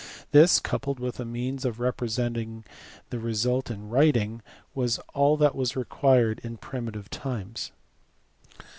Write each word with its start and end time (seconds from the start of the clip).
This, 0.31 0.59
coupled 0.59 0.99
with 0.99 1.19
a 1.19 1.25
means 1.25 1.63
of 1.63 1.79
representing 1.79 2.63
the 3.11 3.19
result 3.19 3.69
in 3.69 3.87
writing, 3.87 4.41
all 5.13 5.37
that 5.37 5.53
was 5.53 5.75
required 5.75 6.41
in 6.43 6.57
primitive 6.57 7.07
times. 7.11 7.71